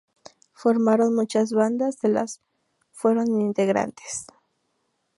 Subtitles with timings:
[0.53, 2.41] Formaron muchas bandas de las
[2.91, 4.25] fueron integrantes.